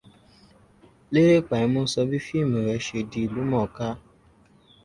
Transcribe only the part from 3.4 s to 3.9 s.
mọ̀ọ́ká.